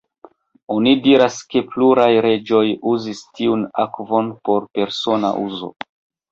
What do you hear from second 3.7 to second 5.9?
akvon por persona uzo.